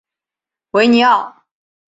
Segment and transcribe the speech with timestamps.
[0.71, 1.43] 维尼奥。